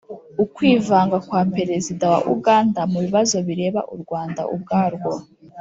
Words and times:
ukwivanga 0.43 1.17
kwa 1.27 1.41
perezida 1.55 2.05
wa 2.13 2.19
uganda 2.33 2.81
mu 2.91 2.97
bibazo 3.05 3.35
bireba 3.47 3.81
u 3.93 3.95
rwanda 4.01 4.41
ubwarwo. 4.55 5.11